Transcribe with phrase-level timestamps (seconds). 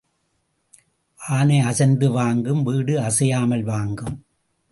[1.19, 4.25] ஆனை அசைந்து வாங்கும், வீடு அசையாமல் வாங்கும்.